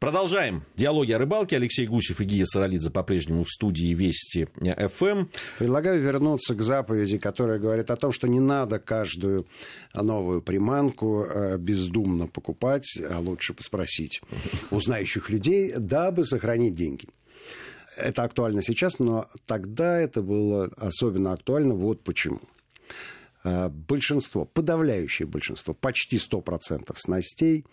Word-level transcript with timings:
Продолжаем. 0.00 0.64
Диалоги 0.76 1.12
о 1.12 1.18
рыбалке. 1.18 1.56
Алексей 1.56 1.86
Гусев 1.86 2.22
и 2.22 2.24
Гия 2.24 2.46
Саралидзе 2.46 2.88
по-прежнему 2.88 3.44
в 3.44 3.50
студии 3.50 3.92
Вести 3.92 4.46
ФМ. 4.46 5.26
Предлагаю 5.58 6.00
вернуться 6.00 6.54
к 6.54 6.62
заповеди, 6.62 7.18
которая 7.18 7.58
говорит 7.58 7.90
о 7.90 7.96
том, 7.96 8.10
что 8.10 8.26
не 8.26 8.40
надо 8.40 8.78
каждую 8.78 9.46
новую 9.92 10.40
приманку 10.40 11.26
э, 11.26 11.58
бездумно 11.58 12.28
покупать, 12.28 12.98
а 13.10 13.18
лучше 13.18 13.52
поспросить 13.52 14.22
у 14.70 14.80
знающих 14.80 15.28
людей, 15.28 15.74
дабы 15.76 16.24
сохранить 16.24 16.74
деньги. 16.74 17.06
Это 17.98 18.22
актуально 18.22 18.62
сейчас, 18.62 19.00
но 19.00 19.28
тогда 19.44 20.00
это 20.00 20.22
было 20.22 20.70
особенно 20.78 21.34
актуально. 21.34 21.74
Вот 21.74 22.02
почему. 22.02 22.40
Э, 23.42 23.68
большинство, 23.68 24.44
подавляющее 24.44 25.26
большинство, 25.26 25.72
почти 25.72 26.16
100% 26.16 26.92
снастей, 26.96 27.64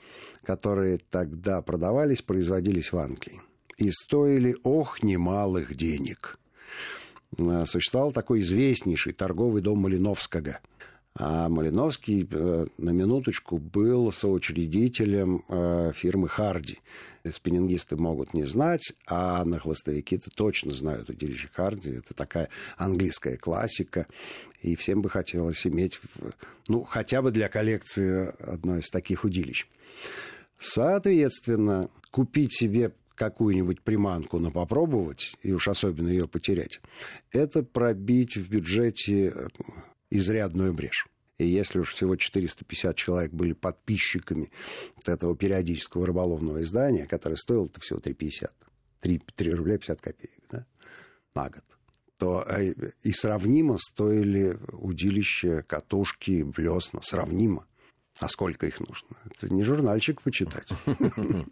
которые 0.43 0.99
тогда 1.09 1.61
продавались, 1.61 2.21
производились 2.21 2.91
в 2.91 2.97
Англии. 2.97 3.41
И 3.77 3.91
стоили, 3.91 4.55
ох, 4.63 5.03
немалых 5.03 5.75
денег. 5.75 6.39
Э, 7.37 7.65
существовал 7.65 8.11
такой 8.11 8.39
известнейший 8.41 9.13
торговый 9.13 9.61
дом 9.61 9.79
Малиновского. 9.79 10.59
А 11.19 11.49
Малиновский, 11.49 12.27
э, 12.29 12.67
на 12.77 12.89
минуточку, 12.91 13.57
был 13.57 14.11
соучредителем 14.11 15.43
фирмы 15.93 16.29
«Харди». 16.29 16.79
Спиннингисты 17.31 17.97
могут 17.97 18.33
не 18.33 18.43
знать, 18.43 18.93
а 19.07 19.43
на 19.43 19.59
хлостовики-то 19.59 20.29
точно 20.29 20.73
знают 20.73 21.09
удилище 21.09 21.49
Харди. 21.51 21.91
Это 21.91 22.13
такая 22.13 22.49
английская 22.77 23.37
классика. 23.37 24.07
И 24.61 24.75
всем 24.75 25.01
бы 25.01 25.09
хотелось 25.09 25.65
иметь, 25.67 25.99
ну, 26.67 26.83
хотя 26.83 27.21
бы 27.21 27.31
для 27.31 27.49
коллекции 27.49 28.33
одно 28.39 28.77
из 28.77 28.89
таких 28.89 29.23
удилищ. 29.23 29.67
Соответственно, 30.59 31.89
купить 32.11 32.55
себе 32.55 32.91
какую-нибудь 33.15 33.81
приманку, 33.81 34.39
но 34.39 34.51
попробовать, 34.51 35.35
и 35.41 35.51
уж 35.51 35.67
особенно 35.67 36.07
ее 36.07 36.27
потерять, 36.27 36.81
это 37.31 37.63
пробить 37.63 38.37
в 38.37 38.49
бюджете 38.49 39.33
изрядную 40.09 40.73
брешь. 40.73 41.07
И 41.37 41.45
если 41.45 41.79
уж 41.79 41.93
всего 41.93 42.15
450 42.15 42.95
человек 42.95 43.31
были 43.31 43.53
подписчиками 43.53 44.49
этого 45.05 45.35
периодического 45.35 46.05
рыболовного 46.05 46.61
издания, 46.63 47.05
которое 47.05 47.35
стоило-то 47.35 47.79
всего 47.79 47.99
3,50, 47.99 48.49
3, 49.01 49.21
3 49.35 49.53
рубля 49.53 49.77
50 49.77 50.01
копеек 50.01 50.43
да, 50.49 50.65
на 51.35 51.49
год, 51.49 51.63
то 52.17 52.43
э, 52.49 52.73
и 53.03 53.13
сравнимо 53.13 53.77
стоили 53.77 54.57
удилища, 54.71 55.63
катушки, 55.67 56.41
блесна. 56.41 57.01
Сравнимо. 57.03 57.67
А 58.19 58.27
сколько 58.27 58.65
их 58.65 58.79
нужно? 58.79 59.15
Это 59.25 59.53
не 59.53 59.63
журнальчик 59.63 60.21
почитать. 60.23 60.69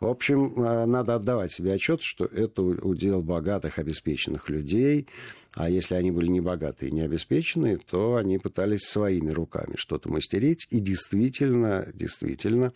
В 0.00 0.06
общем, 0.06 0.54
э, 0.56 0.86
надо 0.86 1.16
отдавать 1.16 1.52
себе 1.52 1.74
отчет, 1.74 2.00
что 2.00 2.24
это 2.24 2.62
удел 2.62 3.22
богатых, 3.22 3.78
обеспеченных 3.78 4.48
людей. 4.48 5.06
А 5.52 5.68
если 5.68 5.94
они 5.94 6.10
были 6.10 6.28
не 6.28 6.40
богатые 6.40 6.88
и 6.88 6.92
не 6.92 7.02
обеспеченные, 7.02 7.76
то 7.76 8.16
они 8.16 8.38
пытались 8.38 8.84
своими 8.84 9.30
руками 9.30 9.74
что-то 9.76 10.08
мастерить. 10.08 10.66
И 10.70 10.80
действительно, 10.80 11.86
действительно, 11.92 12.72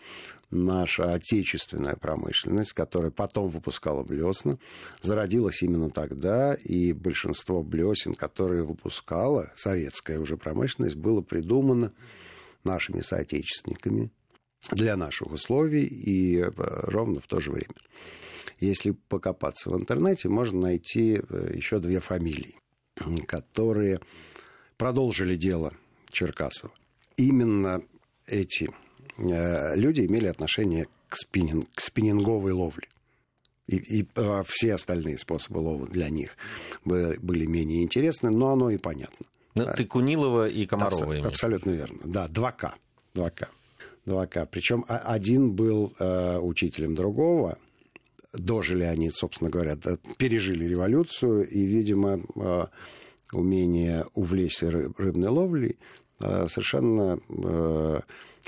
наша 0.51 1.15
отечественная 1.15 1.97
промышленность, 1.97 2.75
которая 2.75 3.11
потом 3.11 3.49
выпускала 3.49 4.03
блесна, 4.03 4.59
зародилась 5.01 5.63
именно 5.63 5.89
тогда. 5.89 6.53
И 6.55 6.93
большинство 6.93 7.63
блесен, 7.63 8.13
которые 8.13 8.65
выпускала 8.65 9.51
советская 9.55 10.19
уже 10.19 10.37
промышленность, 10.37 10.97
было 10.97 11.23
придумано 11.23 11.93
нашими 12.65 13.01
соотечественниками, 13.01 14.11
для 14.73 14.97
наших 14.97 15.33
условий 15.33 15.85
и 15.85 16.41
э, 16.41 16.51
ровно 16.57 17.21
в 17.21 17.27
то 17.27 17.41
же 17.41 17.51
время. 17.51 17.75
Если 18.61 18.93
покопаться 19.09 19.71
в 19.71 19.77
интернете, 19.77 20.29
можно 20.29 20.61
найти 20.61 21.21
э, 21.21 21.53
еще 21.55 21.79
две 21.81 22.01
фамилии, 22.01 22.57
которые 23.27 24.01
продолжили 24.77 25.37
дело 25.37 25.73
Черкасова. 26.11 26.73
Именно 27.17 27.83
эти 28.27 28.71
э, 29.19 29.77
люди 29.77 30.03
имели 30.03 30.27
отношение 30.27 30.87
к, 31.09 31.17
спиннинг, 31.17 31.69
к 31.75 31.81
спиннинговой 31.81 32.53
ловле. 32.53 32.89
И, 33.67 33.77
и 33.77 34.09
все 34.47 34.75
остальные 34.75 35.17
способы 35.19 35.59
лова 35.59 35.87
для 35.87 36.11
них 36.11 36.37
были, 36.85 37.17
были 37.17 37.47
менее 37.47 37.83
интересны, 37.83 38.31
но 38.31 38.53
оно 38.53 38.71
и 38.71 38.77
понятно. 38.77 39.27
Ну, 39.55 39.67
ты 39.77 39.85
Кунилова 39.85 40.49
и 40.49 40.67
Комарова 40.67 41.15
Абс- 41.17 41.27
Абсолютно 41.27 41.71
верно. 41.71 41.99
Да, 42.05 42.27
2К. 42.27 42.73
2К. 43.15 43.49
2К. 44.07 44.49
Причем 44.51 44.85
один 44.89 45.53
был 45.53 45.93
э, 45.99 46.39
учителем 46.39 46.95
другого. 46.95 47.59
Дожили 48.33 48.83
они, 48.85 49.11
собственно 49.11 49.51
говоря, 49.51 49.77
пережили 50.19 50.65
революцию, 50.65 51.49
и, 51.49 51.65
видимо, 51.67 52.21
э, 52.37 52.67
умение 53.33 54.05
увлечься 54.15 54.71
рыбной 54.71 55.29
ловлей 55.29 55.79
э, 56.21 56.47
совершенно 56.49 57.21
э, 57.29 58.01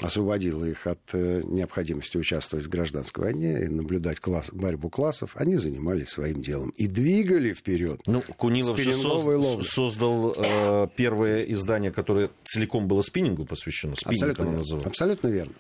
освободило 0.03 0.65
их 0.65 0.87
от 0.87 1.01
э, 1.13 1.43
необходимости 1.45 2.17
участвовать 2.17 2.67
в 2.67 2.69
гражданской 2.69 3.25
войне 3.25 3.65
и 3.65 3.69
наблюдать 3.69 4.21
класс, 4.21 4.51
борьбу 4.53 4.91
классов, 4.91 5.33
они 5.37 5.57
занимались 5.57 6.09
своим 6.09 6.43
делом 6.43 6.71
и 6.71 6.87
двигали 6.87 7.53
вперед. 7.53 8.01
Ну, 8.07 8.23
Кунилов 8.37 8.79
же 8.79 8.93
создал, 8.93 9.63
создал 9.63 10.35
э, 10.37 10.89
первое 10.97 11.43
издание, 11.43 11.93
которое 11.93 12.31
целиком 12.45 12.89
было 12.89 13.03
спиннингу 13.03 13.45
посвящено. 13.45 13.95
Спиннинг 13.97 14.23
Абсолютно 14.23 14.45
оно 14.45 14.59
называлось. 14.59 14.87
Абсолютно 14.87 15.29
верно. 15.29 15.55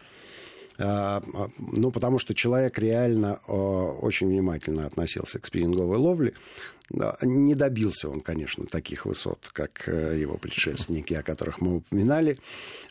А, 0.78 1.22
а, 1.32 1.48
ну, 1.58 1.90
потому 1.90 2.18
что 2.18 2.34
человек 2.34 2.78
реально 2.78 3.36
очень 3.46 4.28
внимательно 4.28 4.86
относился 4.86 5.38
к 5.38 5.46
спиннинговой 5.46 5.96
ловле. 5.96 6.34
Не 6.90 7.54
добился 7.54 8.08
он, 8.08 8.20
конечно, 8.20 8.64
таких 8.66 9.06
высот, 9.06 9.50
как 9.52 9.88
э, 9.88 10.16
его 10.18 10.36
предшественники, 10.36 11.14
о 11.14 11.22
которых 11.22 11.60
мы 11.60 11.76
упоминали. 11.76 12.38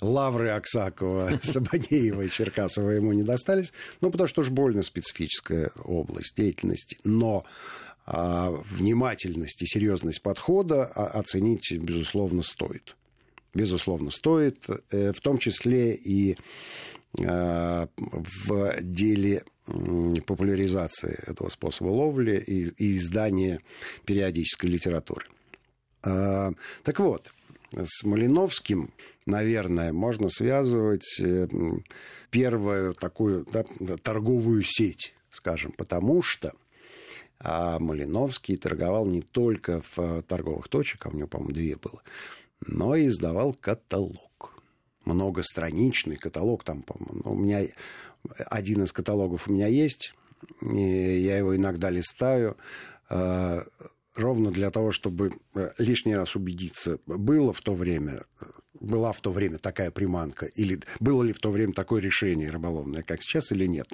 Лавры 0.01 0.50
Аксакова, 0.50 1.31
Сабанеева 1.44 2.23
и 2.23 2.29
Черкасова 2.29 2.89
ему 2.89 3.13
не 3.13 3.23
достались. 3.23 3.72
Ну, 4.01 4.11
потому 4.11 4.28
что 4.28 4.41
уж 4.41 4.50
больно 4.50 4.84
специфическая 4.84 5.72
область 5.84 6.35
деятельности. 6.35 6.97
Но 7.05 7.45
а, 8.05 8.51
внимательность 8.69 9.61
и 9.61 9.66
серьезность 9.66 10.22
подхода 10.22 10.84
оценить, 10.84 11.72
безусловно, 11.72 12.41
стоит. 12.41 12.95
Безусловно, 13.53 14.11
стоит, 14.11 14.67
э, 14.91 15.13
в 15.13 15.22
том 15.22 15.38
числе 15.38 15.95
и 15.95 16.35
Э, 17.23 17.88
в 17.97 18.81
деле 18.81 19.44
популяризации 19.65 21.19
этого 21.25 21.49
способа 21.49 21.89
ловли 21.89 22.37
и, 22.37 22.69
и 22.77 22.97
издания 22.97 23.61
периодической 24.05 24.69
литературы. 24.69 25.25
Э, 26.03 26.51
так 26.83 26.99
вот, 26.99 27.33
с 27.71 28.03
Малиновским, 28.03 28.91
наверное, 29.25 29.91
можно 29.91 30.29
связывать 30.29 31.19
э, 31.19 31.47
первую 32.29 32.93
такую 32.93 33.45
да, 33.51 33.65
торговую 33.97 34.63
сеть, 34.63 35.15
скажем, 35.29 35.71
потому 35.71 36.21
что 36.21 36.53
а 37.39 37.79
Малиновский 37.79 38.57
торговал 38.57 39.05
не 39.05 39.21
только 39.21 39.81
в 39.95 40.23
торговых 40.23 40.69
точках, 40.69 41.05
а 41.05 41.09
у 41.09 41.17
него, 41.17 41.27
по-моему, 41.27 41.53
две 41.53 41.75
было, 41.75 42.01
но 42.65 42.95
и 42.95 43.07
издавал 43.07 43.53
каталог 43.53 44.34
многостраничный 45.05 46.17
каталог. 46.17 46.63
Там, 46.63 46.83
ну, 47.23 47.33
у 47.33 47.35
меня 47.35 47.66
один 48.47 48.83
из 48.83 48.91
каталогов 48.91 49.47
у 49.47 49.53
меня 49.53 49.67
есть, 49.67 50.13
и 50.61 50.77
я 50.77 51.38
его 51.38 51.55
иногда 51.55 51.89
листаю, 51.89 52.57
э, 53.09 53.63
ровно 54.16 54.51
для 54.51 54.71
того, 54.71 54.91
чтобы 54.91 55.33
лишний 55.77 56.16
раз 56.16 56.35
убедиться, 56.35 56.99
было 57.05 57.53
в 57.53 57.61
то 57.61 57.73
время, 57.73 58.23
была 58.73 59.11
в 59.11 59.21
то 59.21 59.31
время 59.31 59.57
такая 59.57 59.91
приманка, 59.91 60.45
или 60.45 60.79
было 60.99 61.23
ли 61.23 61.33
в 61.33 61.39
то 61.39 61.51
время 61.51 61.73
такое 61.73 62.01
решение 62.01 62.49
рыболовное, 62.49 63.03
как 63.03 63.22
сейчас, 63.22 63.51
или 63.51 63.66
нет. 63.66 63.87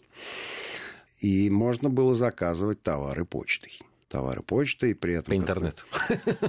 И 1.20 1.50
можно 1.50 1.90
было 1.90 2.16
заказывать 2.16 2.82
товары 2.82 3.26
почтой 3.26 3.80
товары 4.12 4.44
почты 4.44 4.92
и 4.92 4.94
при 4.94 5.14
этом... 5.14 5.36
По 5.36 5.38
интернету. 5.38 5.84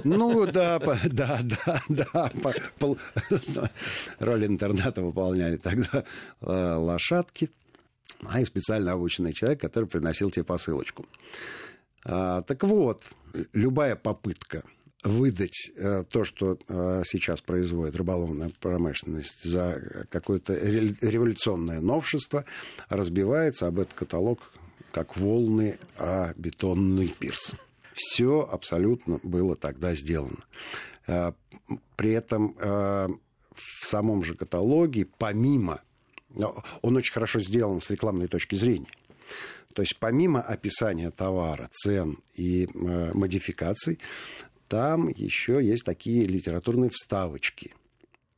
Ну, 0.03 0.45
да, 0.45 0.79
да, 1.05 1.39
да, 1.45 1.81
да. 1.89 2.31
Роль 4.19 4.45
интернета 4.45 5.01
выполняли 5.01 5.57
тогда 5.57 6.03
э, 6.41 6.75
лошадки, 6.75 7.49
а 8.25 8.41
и 8.41 8.45
специально 8.45 8.91
обученный 8.91 9.33
человек, 9.33 9.61
который 9.61 9.85
приносил 9.85 10.29
тебе 10.29 10.43
посылочку. 10.43 11.05
А, 12.05 12.41
так 12.41 12.63
вот, 12.63 13.01
любая 13.53 13.95
попытка 13.95 14.63
выдать 15.03 15.71
э, 15.75 16.03
то, 16.09 16.23
что 16.23 16.57
э, 16.67 17.03
сейчас 17.05 17.41
производит 17.41 17.95
рыболовная 17.95 18.51
промышленность 18.59 19.43
за 19.43 20.05
какое-то 20.09 20.53
революционное 20.53 21.81
новшество, 21.81 22.45
разбивается 22.89 23.67
об 23.67 23.79
этот 23.79 23.93
каталог 23.93 24.39
как 24.93 25.17
волны, 25.17 25.79
а 25.97 26.33
бетонный 26.37 27.07
пирс. 27.07 27.53
Все 27.93 28.47
абсолютно 28.49 29.19
было 29.23 29.55
тогда 29.55 29.95
сделано. 29.95 30.39
Э, 31.07 31.33
при 31.95 32.11
этом 32.11 32.55
э, 32.57 33.07
в 33.55 33.87
самом 33.87 34.23
же 34.23 34.35
каталоге, 34.35 35.05
помимо... 35.17 35.81
Он 36.81 36.95
очень 36.95 37.13
хорошо 37.13 37.39
сделан 37.39 37.79
с 37.79 37.91
рекламной 37.91 38.27
точки 38.27 38.55
зрения. 38.55 38.89
То 39.75 39.83
есть 39.83 39.97
помимо 39.99 40.41
описания 40.41 41.11
товара, 41.11 41.69
цен 41.71 42.17
и 42.33 42.65
э, 42.65 43.11
модификаций, 43.13 43.99
там 44.67 45.09
еще 45.09 45.63
есть 45.63 45.83
такие 45.83 46.25
литературные 46.25 46.89
вставочки– 46.89 47.73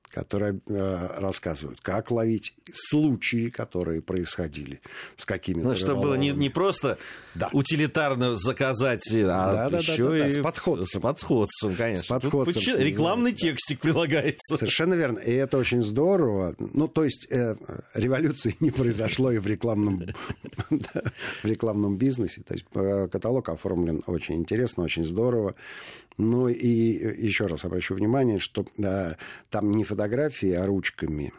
которые 0.10 0.60
э, 0.68 1.08
рассказывают, 1.18 1.82
как 1.82 2.12
ловить 2.12 2.54
случаи, 2.74 3.50
которые 3.50 4.02
происходили 4.02 4.82
с 5.16 5.26
какими-то 5.26 5.70
Ну, 5.70 5.76
чтобы 5.76 6.02
было 6.02 6.16
не, 6.16 6.32
не 6.32 6.50
просто 6.50 6.98
да. 7.34 7.50
утилитарно 7.52 8.36
заказать, 8.36 9.08
а 9.14 9.70
да, 9.70 9.78
еще 9.78 10.04
да, 10.04 10.10
да, 10.10 10.18
да, 10.18 10.28
и 10.28 10.30
с 10.30 10.38
подходцем. 10.42 10.86
С 10.88 11.02
подходцем, 11.02 11.76
конечно. 11.76 12.04
С 12.04 12.08
подходцем, 12.08 12.54
Тут 12.54 12.80
рекламный 12.80 13.32
да. 13.32 13.38
текстик 13.38 13.80
прилагается. 13.80 14.58
Совершенно 14.58 14.94
верно. 14.94 15.20
И 15.20 15.32
это 15.32 15.58
очень 15.58 15.84
здорово. 15.84 16.56
Ну, 16.60 16.88
то 16.88 17.04
есть 17.04 17.28
э, 17.32 17.56
революции 17.94 18.56
не 18.60 18.72
произошло 18.72 19.32
и 19.32 19.40
в 19.40 19.48
рекламном, 19.48 20.04
в 20.70 21.46
рекламном 21.46 21.98
бизнесе. 21.98 22.42
То 22.42 22.54
есть 22.54 22.66
э, 22.74 23.08
каталог 23.12 23.50
оформлен 23.50 24.02
очень 24.08 24.36
интересно, 24.36 24.84
очень 24.84 25.04
здорово. 25.04 25.56
Ну 26.18 26.48
и 26.48 26.68
еще 26.68 27.48
раз 27.48 27.66
обращу 27.66 27.94
внимание, 27.94 28.40
что 28.40 28.66
да, 28.78 29.18
там 29.50 29.72
не 29.72 29.84
фотографии, 29.96 30.52
а 30.52 30.66
ручками 30.66 31.32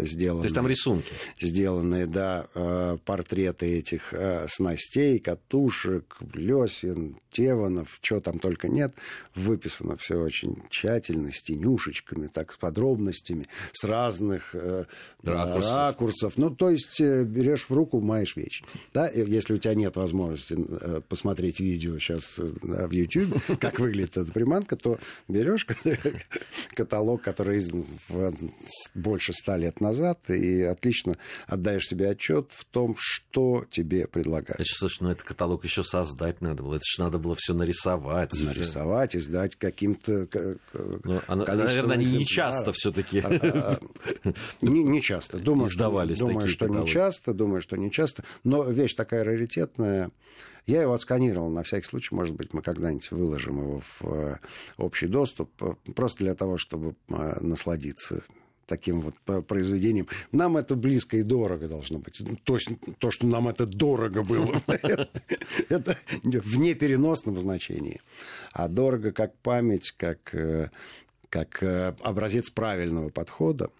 сделанные. 0.00 0.42
То 0.42 0.46
есть 0.46 0.54
там 0.54 0.66
рисунки? 0.66 1.12
Сделанные, 1.40 2.06
да, 2.06 2.46
э, 2.54 2.98
портреты 3.04 3.78
этих 3.78 4.12
э, 4.12 4.46
снастей, 4.48 5.18
катушек, 5.18 6.16
лесен, 6.34 7.16
Теванов, 7.30 7.98
чего 8.02 8.20
там 8.20 8.38
только 8.38 8.68
нет. 8.68 8.92
Выписано 9.36 9.96
все 9.96 10.16
очень 10.16 10.62
тщательно, 10.68 11.30
с 11.32 11.42
тенюшечками, 11.42 12.26
так, 12.26 12.52
с 12.52 12.56
подробностями, 12.56 13.46
с 13.72 13.84
разных 13.84 14.50
э, 14.54 14.84
ракурсов. 15.22 15.76
ракурсов. 15.76 16.38
Ну, 16.38 16.50
то 16.50 16.70
есть 16.70 17.00
берешь 17.00 17.66
в 17.68 17.72
руку, 17.72 18.00
маешь 18.00 18.34
вещь. 18.36 18.62
Да, 18.92 19.08
если 19.08 19.54
у 19.54 19.58
тебя 19.58 19.74
нет 19.74 19.96
возможности 19.96 20.56
посмотреть 21.08 21.60
видео 21.60 21.98
сейчас 21.98 22.40
да, 22.62 22.88
в 22.88 22.90
YouTube, 22.90 23.40
как 23.60 23.78
выглядит 23.78 24.16
эта 24.16 24.32
приманка, 24.32 24.76
то 24.76 24.98
берешь 25.28 25.66
каталог, 26.74 27.22
который 27.22 27.60
больше 28.94 29.32
ста 29.40 29.56
лет 29.56 29.80
назад, 29.80 30.30
и 30.30 30.62
отлично 30.62 31.16
отдаешь 31.46 31.88
себе 31.88 32.10
отчет 32.10 32.50
в 32.50 32.64
том, 32.64 32.94
что 32.98 33.64
тебе 33.70 34.06
предлагают. 34.06 34.56
Значит, 34.56 34.76
слушай, 34.78 35.02
ну 35.02 35.10
это 35.10 35.24
каталог 35.24 35.64
еще 35.64 35.82
создать 35.82 36.40
надо 36.40 36.62
было. 36.62 36.76
Это 36.76 36.84
же 36.84 37.02
надо 37.02 37.18
было 37.18 37.34
все 37.36 37.54
нарисовать. 37.54 38.32
Нарисовать 38.32 39.14
и 39.14 39.20
сдать 39.20 39.56
каким-то 39.56 40.28
ну, 41.04 41.20
а, 41.26 41.36
Наверное, 41.36 41.96
они 41.96 42.06
не 42.06 42.24
часто 42.24 42.72
все-таки. 42.72 43.20
А, 43.20 43.28
а, 43.30 43.80
не 44.60 45.00
часто. 45.02 45.38
Думаю, 45.38 45.68
Издавались 45.68 46.18
думаю, 46.18 46.48
что 46.48 46.68
не 46.68 46.86
часто, 46.86 47.34
думаю, 47.34 47.62
что 47.62 47.76
не 47.76 47.90
часто. 47.90 48.24
Но 48.44 48.64
вещь 48.64 48.94
такая 48.94 49.24
раритетная. 49.24 50.10
Я 50.66 50.82
его 50.82 50.92
отсканировал, 50.92 51.48
на 51.50 51.62
всякий 51.62 51.86
случай, 51.86 52.14
может 52.14 52.36
быть, 52.36 52.52
мы 52.52 52.62
когда-нибудь 52.62 53.10
выложим 53.10 53.58
его 53.58 53.80
в 53.80 54.02
э, 54.02 54.36
общий 54.76 55.06
доступ, 55.06 55.50
э, 55.62 55.74
просто 55.94 56.24
для 56.24 56.34
того, 56.34 56.58
чтобы 56.58 56.94
э, 57.08 57.38
насладиться 57.40 58.22
таким 58.70 59.00
вот 59.00 59.46
произведением. 59.46 60.06
Нам 60.30 60.56
это 60.56 60.76
близко 60.76 61.16
и 61.16 61.22
дорого 61.24 61.68
должно 61.68 61.98
быть. 61.98 62.20
Ну, 62.20 62.36
то 62.36 62.54
есть 62.54 62.68
то, 62.98 63.10
что 63.10 63.26
нам 63.26 63.48
это 63.48 63.66
дорого 63.66 64.22
было, 64.22 64.62
это 65.68 65.98
в 66.22 66.58
непереносном 66.58 67.36
значении. 67.36 68.00
А 68.52 68.68
дорого 68.68 69.10
как 69.10 69.36
память, 69.38 69.90
как, 69.96 70.32
э, 70.36 70.70
как 71.28 71.60
э, 71.64 71.96
образец 72.00 72.50
правильного 72.50 73.08
подхода. 73.08 73.70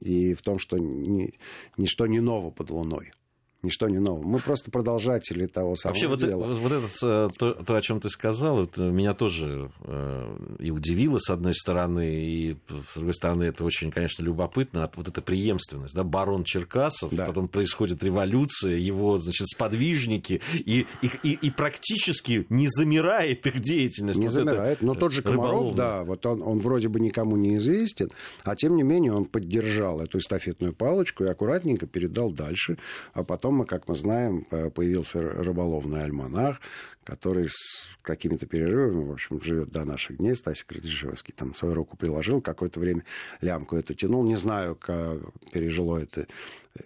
И 0.00 0.34
в 0.34 0.42
том, 0.42 0.58
что 0.58 0.78
ничто 0.78 2.06
не 2.06 2.20
ново 2.20 2.50
под 2.50 2.70
луной. 2.70 3.12
Ничто 3.62 3.88
не 3.90 3.98
новое. 3.98 4.24
Мы 4.24 4.38
просто 4.38 4.70
продолжатели 4.70 5.44
того 5.44 5.76
самого 5.76 5.98
Вообще, 5.98 6.26
дела. 6.26 6.46
вот, 6.46 6.58
вот 6.58 6.72
это, 6.72 7.28
то, 7.36 7.52
то, 7.52 7.76
о 7.76 7.82
чем 7.82 8.00
ты 8.00 8.08
сказал, 8.08 8.62
это 8.64 8.80
меня 8.80 9.12
тоже 9.12 9.70
э, 9.82 10.56
и 10.60 10.70
удивило, 10.70 11.18
с 11.18 11.28
одной 11.28 11.54
стороны, 11.54 12.24
и 12.24 12.56
с 12.68 12.94
другой 12.94 13.14
стороны, 13.14 13.44
это 13.44 13.62
очень, 13.64 13.90
конечно, 13.90 14.22
любопытно. 14.22 14.90
Вот 14.96 15.08
эта 15.08 15.20
преемственность. 15.20 15.94
Да? 15.94 16.04
Барон 16.04 16.44
Черкасов, 16.44 17.14
да. 17.14 17.26
потом 17.26 17.48
происходит 17.48 18.02
революция, 18.02 18.76
его, 18.76 19.18
значит, 19.18 19.48
сподвижники, 19.48 20.40
и, 20.54 20.86
и, 21.02 21.10
и, 21.22 21.32
и 21.42 21.50
практически 21.50 22.46
не 22.48 22.68
замирает 22.68 23.46
их 23.46 23.60
деятельность. 23.60 24.18
Не 24.18 24.28
вот 24.28 24.32
замирает. 24.32 24.80
Но 24.80 24.94
тот 24.94 25.12
же 25.12 25.20
Комаров, 25.20 25.74
да, 25.74 26.04
вот 26.04 26.24
он, 26.24 26.40
он 26.42 26.60
вроде 26.60 26.88
бы 26.88 26.98
никому 26.98 27.36
не 27.36 27.56
известен, 27.56 28.08
а 28.42 28.56
тем 28.56 28.74
не 28.76 28.82
менее 28.82 29.12
он 29.12 29.26
поддержал 29.26 30.00
эту 30.00 30.16
эстафетную 30.16 30.72
палочку 30.72 31.24
и 31.24 31.28
аккуратненько 31.28 31.86
передал 31.86 32.30
дальше, 32.30 32.78
а 33.12 33.22
потом 33.22 33.49
потом, 33.50 33.66
как 33.66 33.88
мы 33.88 33.94
знаем, 33.96 34.44
появился 34.44 35.20
рыболовный 35.20 36.04
альманах, 36.04 36.60
который 37.04 37.48
с 37.48 37.88
какими-то 38.02 38.46
перерывами, 38.46 39.04
в 39.04 39.12
общем, 39.12 39.42
живет 39.42 39.70
до 39.70 39.84
наших 39.84 40.18
дней. 40.18 40.34
Стасик 40.34 40.70
Радижевский 40.70 41.34
там 41.36 41.54
свою 41.54 41.74
руку 41.74 41.96
приложил, 41.96 42.40
какое-то 42.40 42.78
время 42.78 43.04
лямку 43.40 43.76
это 43.76 43.94
тянул. 43.94 44.22
Не 44.24 44.36
знаю, 44.36 44.76
как 44.76 45.18
пережило 45.52 45.96
это 45.98 46.26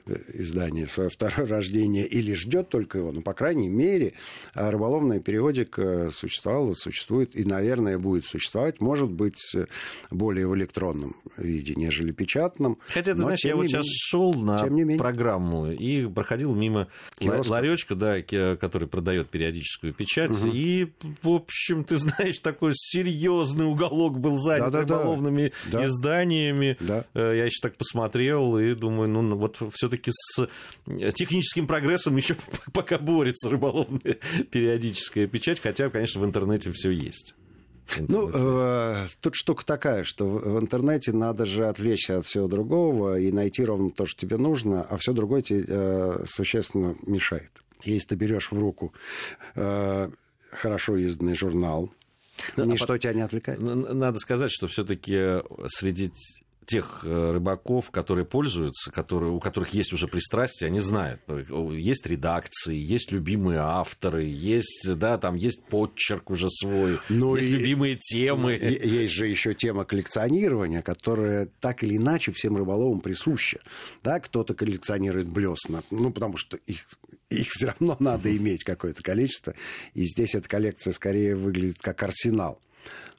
э, 0.06 0.16
издание 0.34 0.86
свое 0.86 1.10
второе 1.10 1.46
рождение 1.46 2.06
или 2.06 2.32
ждет 2.32 2.68
только 2.70 2.98
его, 2.98 3.12
но, 3.12 3.20
по 3.20 3.34
крайней 3.34 3.68
мере, 3.68 4.14
рыболовная 4.54 5.20
периодика 5.20 6.10
существовала, 6.10 6.72
существует 6.74 7.36
и, 7.36 7.44
наверное, 7.44 7.98
будет 7.98 8.24
существовать, 8.24 8.80
может 8.80 9.10
быть, 9.10 9.54
более 10.10 10.46
в 10.46 10.54
электронном 10.54 11.16
виде, 11.36 11.74
нежели 11.74 12.12
печатном. 12.12 12.78
Хотя, 12.86 13.12
ты 13.12 13.20
знаешь, 13.20 13.44
я 13.44 13.56
вот 13.56 13.66
сейчас 13.66 13.86
шел 13.86 14.32
на 14.32 14.58
программу 14.96 15.70
и 15.70 16.06
проходил 16.06 16.53
мимо 16.54 16.88
Киоска. 17.18 17.52
ларечка, 17.52 17.94
да, 17.94 18.22
который 18.22 18.88
продает 18.88 19.30
периодическую 19.30 19.92
печать. 19.92 20.30
Угу. 20.30 20.50
И, 20.52 20.92
в 21.22 21.30
общем, 21.30 21.84
ты 21.84 21.96
знаешь, 21.96 22.38
такой 22.38 22.72
серьезный 22.74 23.66
уголок 23.66 24.18
был 24.18 24.38
занят 24.38 24.70
да, 24.70 24.82
да, 24.82 24.98
рыболовными 24.98 25.52
да. 25.66 25.84
изданиями. 25.84 26.76
Да. 26.80 27.04
Э, 27.14 27.34
я 27.36 27.44
еще 27.44 27.60
так 27.60 27.76
посмотрел 27.76 28.58
и 28.58 28.74
думаю, 28.74 29.08
ну 29.08 29.36
вот 29.36 29.60
все-таки 29.72 30.10
с 30.12 30.48
техническим 31.14 31.66
прогрессом 31.66 32.16
еще 32.16 32.36
пока 32.72 32.98
борется 32.98 33.48
рыболовная 33.48 34.18
периодическая 34.50 35.26
печать, 35.26 35.60
хотя, 35.60 35.90
конечно, 35.90 36.20
в 36.20 36.24
интернете 36.24 36.72
все 36.72 36.90
есть. 36.90 37.34
Ну, 38.08 38.30
э, 38.32 39.06
тут 39.20 39.34
штука 39.34 39.64
такая, 39.64 40.04
что 40.04 40.26
в 40.26 40.60
интернете 40.60 41.12
надо 41.12 41.46
же 41.46 41.68
отвлечься 41.68 42.18
от 42.18 42.26
всего 42.26 42.48
другого 42.48 43.18
и 43.18 43.30
найти 43.30 43.64
ровно 43.64 43.90
то, 43.90 44.06
что 44.06 44.20
тебе 44.20 44.36
нужно, 44.36 44.82
а 44.82 44.96
все 44.96 45.12
другое 45.12 45.42
тебе 45.42 45.64
э, 45.66 46.24
существенно 46.26 46.96
мешает. 47.06 47.50
Если 47.82 48.08
ты 48.08 48.14
берешь 48.14 48.50
в 48.50 48.58
руку 48.58 48.92
э, 49.54 50.10
хорошо 50.50 50.96
изданный 50.96 51.34
журнал, 51.34 51.92
ну, 52.56 52.64
ничто 52.64 52.94
а 52.94 52.98
тебя 52.98 53.12
не 53.12 53.20
отвлекает. 53.20 53.60
Надо 53.62 54.18
сказать, 54.18 54.50
что 54.50 54.66
все-таки 54.66 55.40
среди 55.68 56.12
тех 56.66 57.00
э, 57.04 57.32
рыбаков, 57.32 57.90
которые 57.90 58.24
пользуются, 58.24 58.90
которые, 58.90 59.32
у 59.32 59.40
которых 59.40 59.70
есть 59.70 59.92
уже 59.92 60.08
пристрастие, 60.08 60.68
они 60.68 60.80
знают. 60.80 61.20
Есть 61.72 62.06
редакции, 62.06 62.74
есть 62.74 63.12
любимые 63.12 63.60
авторы, 63.60 64.24
есть, 64.24 64.88
да, 64.96 65.18
там 65.18 65.34
есть 65.34 65.64
подчерк 65.64 66.30
уже 66.30 66.48
свой, 66.50 66.98
Но 67.08 67.36
есть 67.36 67.48
и, 67.48 67.52
любимые 67.52 67.96
темы. 67.96 68.52
Есть 68.52 69.14
же 69.14 69.26
еще 69.26 69.54
тема 69.54 69.84
коллекционирования, 69.84 70.82
которая 70.82 71.48
так 71.60 71.82
или 71.84 71.96
иначе 71.96 72.32
всем 72.32 72.56
рыболовам 72.56 73.00
присуща. 73.00 73.60
Да, 74.02 74.20
кто-то 74.20 74.54
коллекционирует 74.54 75.28
блесна, 75.28 75.82
ну, 75.90 76.12
потому 76.12 76.36
что 76.36 76.56
их 76.66 76.86
их 77.30 77.50
все 77.50 77.68
равно 77.68 77.96
надо 77.98 78.34
иметь 78.36 78.64
какое-то 78.64 79.02
количество. 79.02 79.54
И 79.94 80.04
здесь 80.04 80.34
эта 80.34 80.48
коллекция 80.48 80.92
скорее 80.92 81.34
выглядит 81.34 81.78
как 81.80 82.02
арсенал 82.02 82.60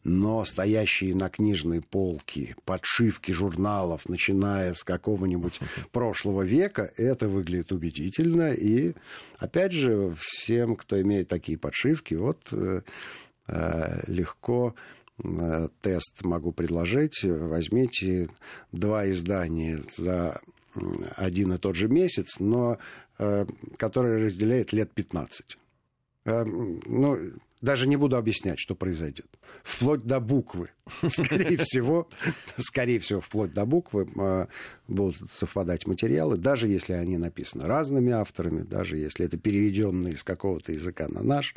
но 0.04 0.46
стоящие 0.46 1.16
на 1.16 1.30
книжной 1.30 1.82
полке 1.82 2.56
подшивки 2.66 3.32
журналов, 3.32 4.08
начиная 4.08 4.74
с 4.74 4.84
какого-нибудь 4.84 5.60
прошлого 5.92 6.44
века, 6.44 6.92
это 6.98 7.28
выглядит 7.28 7.72
убедительно. 7.72 8.54
И, 8.54 8.94
опять 9.40 9.72
же, 9.72 10.14
всем, 10.20 10.76
кто 10.76 11.02
имеет 11.02 11.28
такие 11.28 11.58
подшивки, 11.58 12.14
вот 12.14 12.38
э, 12.52 12.82
э, 13.48 14.02
легко 14.08 14.76
э, 15.24 15.68
тест 15.82 16.24
могу 16.24 16.52
предложить. 16.52 17.24
Возьмите 17.24 18.30
два 18.72 19.10
издания 19.10 19.82
за 19.90 20.40
один 21.16 21.54
и 21.54 21.58
тот 21.58 21.76
же 21.76 21.88
месяц, 21.88 22.40
но 22.40 22.78
э, 23.18 23.46
который 23.78 24.24
разделяет 24.24 24.74
лет 24.74 24.92
15. 24.92 25.58
Э, 26.26 26.44
ну, 26.44 27.18
даже 27.62 27.88
не 27.88 27.96
буду 27.96 28.18
объяснять, 28.18 28.60
что 28.60 28.76
произойдет. 28.76 29.28
Вплоть 29.64 30.04
до 30.04 30.20
буквы. 30.20 30.70
Скорее 31.08 31.58
всего, 31.58 32.10
скорее 32.58 33.00
всего, 33.00 33.22
вплоть 33.22 33.54
до 33.54 33.66
буквы 33.66 34.08
э, 34.16 34.48
будут 34.88 35.32
совпадать 35.32 35.88
материалы, 35.88 36.38
даже 36.38 36.68
если 36.68 36.94
они 36.94 37.18
написаны 37.18 37.66
разными 37.66 38.12
авторами, 38.12 38.64
даже 38.64 38.98
если 38.98 39.26
это 39.26 39.38
переведенные 39.38 40.14
из 40.14 40.24
какого-то 40.24 40.74
языка 40.74 41.08
на 41.08 41.24
наш, 41.24 41.56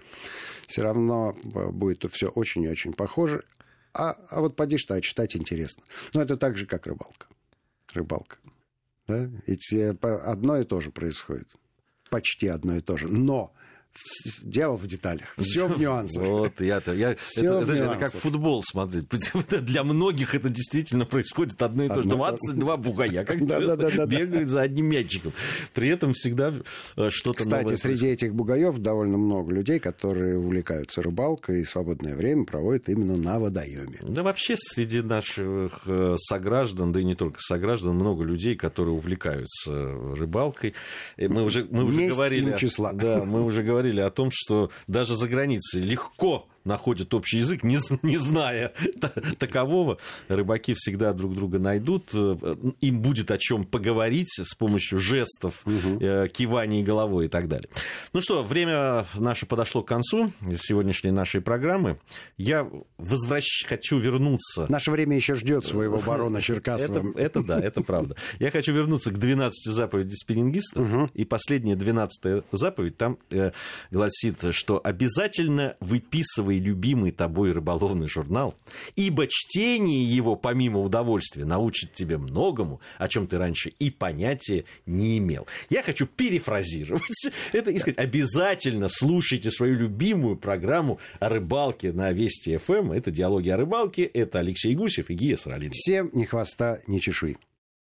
все 0.66 0.82
равно 0.82 1.36
э, 1.42 1.70
будет 1.70 2.10
все 2.12 2.28
очень 2.28 2.62
и 2.62 2.68
очень 2.68 2.92
похоже. 2.92 3.44
А, 3.92 4.12
а 4.30 4.40
вот 4.40 4.56
поди 4.56 4.78
что, 4.78 4.94
а 4.94 5.00
читать 5.00 5.36
интересно. 5.36 5.82
Но 6.14 6.22
это 6.22 6.36
так 6.36 6.56
же, 6.56 6.66
как 6.66 6.86
рыбалка. 6.86 7.26
Рыбалка. 7.92 8.36
Да? 9.06 9.28
Ведь 9.46 9.72
э, 9.72 9.90
одно 10.00 10.58
и 10.58 10.64
то 10.64 10.80
же 10.80 10.90
происходит. 10.90 11.48
почти 12.08 12.46
одно 12.46 12.76
и 12.76 12.80
то 12.80 12.96
же. 12.96 13.08
Но 13.08 13.52
Дьявол 14.42 14.76
в 14.76 14.86
деталях. 14.86 15.34
Все 15.38 15.66
в 15.66 15.78
нюансах. 15.80 16.26
Вот, 16.26 16.60
я-то, 16.60 16.92
я, 16.92 17.16
Все 17.16 17.44
это, 17.44 17.72
это, 17.72 17.84
это 17.84 17.96
как 17.96 18.12
футбол 18.12 18.62
смотреть. 18.62 19.06
Для 19.64 19.82
многих 19.82 20.34
это 20.34 20.48
действительно 20.48 21.04
происходит 21.04 21.60
одно 21.62 21.84
и 21.84 21.88
то 21.88 22.02
же. 22.02 22.08
22 22.08 22.76
бугая, 22.76 23.24
как 23.24 23.36
интересно, 23.40 24.06
бегают 24.06 24.50
за 24.50 24.62
одним 24.62 24.86
мячиком. 24.86 25.32
При 25.74 25.88
этом 25.88 26.14
всегда 26.14 26.52
э, 26.96 27.10
что-то 27.10 27.38
Кстати, 27.38 27.74
среди 27.74 28.08
этих 28.08 28.34
бугаев 28.34 28.78
довольно 28.78 29.18
много 29.18 29.52
людей, 29.52 29.78
которые 29.78 30.38
увлекаются 30.38 31.02
рыбалкой 31.02 31.62
и 31.62 31.64
свободное 31.64 32.14
время 32.14 32.44
проводят 32.44 32.88
именно 32.88 33.16
на 33.16 33.38
водоеме. 33.38 33.98
Да 34.02 34.22
вообще 34.22 34.54
среди 34.56 35.02
наших 35.02 35.80
э, 35.86 36.16
сограждан, 36.18 36.92
да 36.92 37.00
и 37.00 37.04
не 37.04 37.14
только 37.14 37.38
сограждан, 37.40 37.94
много 37.94 38.24
людей, 38.24 38.54
которые 38.54 38.94
увлекаются 38.94 39.72
рыбалкой. 40.14 40.74
Мы 41.16 41.42
уже, 41.42 41.66
мы 41.70 41.84
уже 41.84 42.08
говорили... 42.08 42.56
числа. 42.56 42.92
Да, 42.92 43.24
мы 43.24 43.44
уже 43.44 43.62
говорили 43.62 43.77
говорили 43.78 44.00
о 44.00 44.10
том, 44.10 44.30
что 44.32 44.70
даже 44.88 45.14
за 45.14 45.28
границей 45.28 45.82
легко 45.82 46.48
находят 46.64 47.12
общий 47.14 47.38
язык, 47.38 47.62
не, 47.62 47.78
не 48.02 48.16
зная 48.16 48.72
такового. 49.38 49.98
Рыбаки 50.28 50.74
всегда 50.74 51.12
друг 51.12 51.34
друга 51.34 51.58
найдут, 51.58 52.10
э, 52.12 52.56
им 52.80 53.00
будет 53.00 53.30
о 53.30 53.38
чем 53.38 53.64
поговорить 53.64 54.38
с 54.38 54.54
помощью 54.54 54.98
жестов, 54.98 55.62
угу. 55.64 55.98
киваний 56.28 56.82
головой 56.82 57.26
и 57.26 57.28
так 57.28 57.48
далее. 57.48 57.68
Ну 58.12 58.20
что, 58.20 58.42
время 58.42 59.06
наше 59.14 59.46
подошло 59.46 59.82
к 59.82 59.88
концу 59.88 60.30
сегодняшней 60.60 61.10
нашей 61.10 61.40
программы. 61.40 61.98
Я 62.36 62.68
возвращ... 62.96 63.64
хочу 63.66 63.98
вернуться... 63.98 64.66
Наше 64.68 64.90
время 64.90 65.16
еще 65.16 65.34
ждет 65.34 65.66
своего 65.66 65.98
барона 65.98 66.40
Черкасова. 66.40 67.10
Это, 67.10 67.18
это 67.18 67.42
да, 67.42 67.60
это 67.60 67.82
правда. 67.82 68.16
Я 68.38 68.50
хочу 68.50 68.72
вернуться 68.72 69.10
к 69.10 69.18
12 69.18 69.72
заповеди 69.72 70.14
спиннингиста. 70.14 70.80
Угу. 70.80 71.10
И 71.14 71.24
последняя 71.24 71.76
12 71.76 72.44
заповедь 72.52 72.96
там 72.96 73.18
э, 73.30 73.52
гласит, 73.90 74.38
что 74.52 74.80
обязательно 74.82 75.74
выписывай 75.80 76.57
любимый 76.58 77.10
тобой 77.10 77.52
рыболовный 77.52 78.08
журнал, 78.08 78.54
ибо 78.96 79.26
чтение 79.28 80.04
его, 80.04 80.36
помимо 80.36 80.80
удовольствия, 80.80 81.44
научит 81.44 81.92
тебе 81.92 82.18
многому, 82.18 82.80
о 82.98 83.08
чем 83.08 83.26
ты 83.26 83.38
раньше 83.38 83.70
и 83.78 83.90
понятия 83.90 84.64
не 84.86 85.18
имел. 85.18 85.46
Я 85.70 85.82
хочу 85.82 86.06
перефразировать 86.06 87.02
это 87.52 87.70
и 87.70 87.78
сказать, 87.78 87.98
обязательно 87.98 88.88
слушайте 88.88 89.50
свою 89.50 89.76
любимую 89.76 90.36
программу 90.36 90.98
о 91.20 91.28
рыбалке 91.28 91.92
на 91.92 92.12
Вести 92.12 92.56
ФМ. 92.56 92.92
Это 92.92 93.10
«Диалоги 93.10 93.48
о 93.48 93.56
рыбалке», 93.56 94.04
это 94.04 94.40
Алексей 94.40 94.74
Гусев 94.74 95.10
и 95.10 95.14
Гия 95.14 95.36
Саралин. 95.36 95.72
Всем 95.72 96.10
ни 96.12 96.24
хвоста, 96.24 96.80
ни 96.86 96.98
чешуи. 96.98 97.36